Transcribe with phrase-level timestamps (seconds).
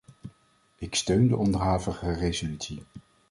[0.77, 2.83] Ik steun de onderhavige resolutie.